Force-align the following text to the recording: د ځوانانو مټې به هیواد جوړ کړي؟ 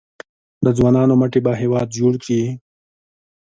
د 0.63 0.67
ځوانانو 0.77 1.13
مټې 1.19 1.39
به 1.45 1.51
هیواد 1.61 1.87
جوړ 1.99 2.13
کړي؟ 2.23 2.41